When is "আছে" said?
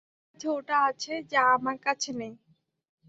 0.89-1.13